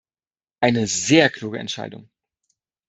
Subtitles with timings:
[0.63, 2.09] Eine sehr kluge Entscheidung.